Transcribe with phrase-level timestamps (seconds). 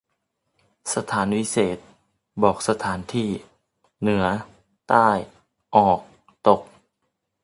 [0.93, 1.85] สถานวิเศษณ์
[2.43, 3.29] บอกสถานที่
[4.01, 4.25] เหนือ
[4.89, 5.09] ใต้
[5.75, 5.99] ออก
[6.47, 6.61] ตก